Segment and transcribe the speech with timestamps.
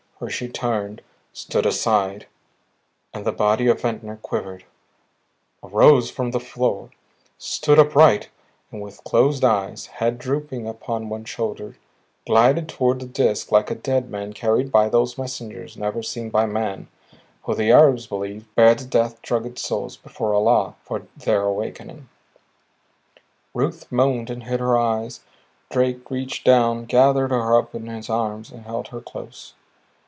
[0.17, 1.01] For she turned,
[1.33, 2.27] stood aside
[3.11, 4.65] and the body of Ventnor quivered,
[5.63, 6.91] arose from the floor,
[7.39, 8.29] stood upright
[8.71, 11.75] and with closed eyes, head dropping upon one shoulder,
[12.27, 16.45] glided toward the Disk like a dead man carried by those messengers never seen by
[16.45, 16.87] man
[17.41, 22.09] who, the Arabs believe, bear the death drugged souls before Allah for their awakening.
[23.55, 25.21] Ruth moaned and hid her eyes;
[25.71, 29.55] Drake reached down, gathered her up in his arms, held her close.